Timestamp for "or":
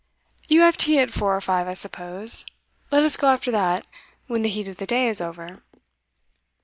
1.35-1.41